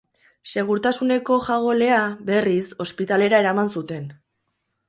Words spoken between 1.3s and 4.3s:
jagolea, berriz, ospitalera eraman zuten.